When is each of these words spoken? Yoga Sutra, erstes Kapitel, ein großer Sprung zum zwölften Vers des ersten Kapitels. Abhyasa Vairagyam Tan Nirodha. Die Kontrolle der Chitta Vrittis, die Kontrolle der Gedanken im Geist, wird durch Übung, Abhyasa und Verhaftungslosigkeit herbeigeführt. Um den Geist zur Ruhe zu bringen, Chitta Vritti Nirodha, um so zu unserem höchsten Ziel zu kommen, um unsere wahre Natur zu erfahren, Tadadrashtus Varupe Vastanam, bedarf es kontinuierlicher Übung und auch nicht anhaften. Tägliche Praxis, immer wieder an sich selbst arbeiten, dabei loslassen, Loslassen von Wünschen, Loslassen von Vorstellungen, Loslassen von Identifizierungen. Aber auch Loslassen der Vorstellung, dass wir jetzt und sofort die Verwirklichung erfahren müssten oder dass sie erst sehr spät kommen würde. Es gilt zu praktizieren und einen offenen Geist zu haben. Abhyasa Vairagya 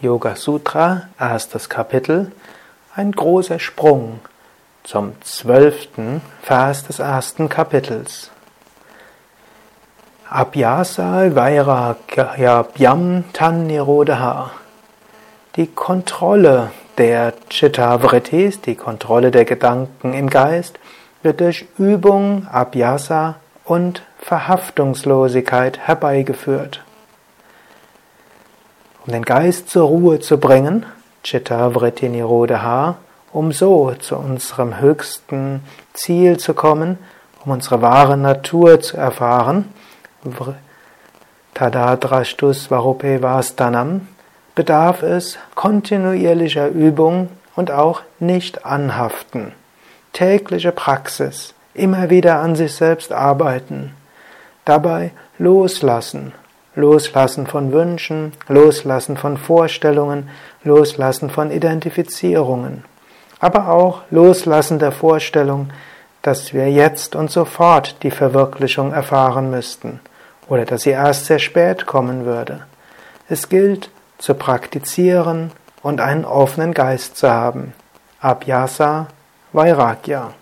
Yoga 0.00 0.34
Sutra, 0.34 1.08
erstes 1.18 1.68
Kapitel, 1.68 2.32
ein 2.96 3.12
großer 3.12 3.58
Sprung 3.58 4.20
zum 4.82 5.12
zwölften 5.20 6.22
Vers 6.42 6.86
des 6.86 7.00
ersten 7.00 7.50
Kapitels. 7.50 8.30
Abhyasa 10.30 11.34
Vairagyam 11.34 13.24
Tan 13.34 13.66
Nirodha. 13.66 14.52
Die 15.56 15.66
Kontrolle 15.66 16.70
der 16.96 17.34
Chitta 17.50 17.98
Vrittis, 17.98 18.62
die 18.62 18.76
Kontrolle 18.76 19.30
der 19.30 19.44
Gedanken 19.44 20.14
im 20.14 20.30
Geist, 20.30 20.78
wird 21.22 21.40
durch 21.40 21.66
Übung, 21.76 22.46
Abhyasa 22.50 23.34
und 23.64 24.02
Verhaftungslosigkeit 24.18 25.78
herbeigeführt. 25.78 26.84
Um 29.06 29.12
den 29.12 29.24
Geist 29.24 29.70
zur 29.70 29.88
Ruhe 29.88 30.20
zu 30.20 30.38
bringen, 30.38 30.84
Chitta 31.22 31.74
Vritti 31.74 32.08
Nirodha, 32.08 32.96
um 33.32 33.52
so 33.52 33.92
zu 33.98 34.16
unserem 34.16 34.78
höchsten 34.78 35.62
Ziel 35.94 36.38
zu 36.38 36.52
kommen, 36.54 36.98
um 37.44 37.52
unsere 37.52 37.80
wahre 37.80 38.16
Natur 38.16 38.80
zu 38.80 38.96
erfahren, 38.96 39.72
Tadadrashtus 41.54 42.70
Varupe 42.70 43.22
Vastanam, 43.22 44.08
bedarf 44.54 45.02
es 45.02 45.38
kontinuierlicher 45.54 46.68
Übung 46.68 47.28
und 47.56 47.70
auch 47.70 48.02
nicht 48.18 48.66
anhaften. 48.66 49.52
Tägliche 50.12 50.72
Praxis, 50.72 51.54
immer 51.72 52.10
wieder 52.10 52.40
an 52.40 52.56
sich 52.56 52.74
selbst 52.74 53.12
arbeiten, 53.12 53.94
dabei 54.64 55.12
loslassen, 55.38 56.32
Loslassen 56.74 57.46
von 57.46 57.72
Wünschen, 57.72 58.32
Loslassen 58.48 59.16
von 59.16 59.36
Vorstellungen, 59.36 60.30
Loslassen 60.62 61.30
von 61.30 61.50
Identifizierungen. 61.50 62.84
Aber 63.40 63.68
auch 63.68 64.02
Loslassen 64.10 64.78
der 64.78 64.92
Vorstellung, 64.92 65.70
dass 66.22 66.52
wir 66.52 66.70
jetzt 66.70 67.16
und 67.16 67.30
sofort 67.30 68.02
die 68.02 68.10
Verwirklichung 68.10 68.92
erfahren 68.92 69.50
müssten 69.50 70.00
oder 70.48 70.64
dass 70.64 70.82
sie 70.82 70.90
erst 70.90 71.26
sehr 71.26 71.38
spät 71.38 71.86
kommen 71.86 72.24
würde. 72.24 72.66
Es 73.28 73.48
gilt 73.48 73.90
zu 74.18 74.34
praktizieren 74.34 75.52
und 75.82 76.00
einen 76.00 76.24
offenen 76.24 76.74
Geist 76.74 77.16
zu 77.16 77.30
haben. 77.30 77.72
Abhyasa 78.20 79.06
Vairagya 79.52 80.34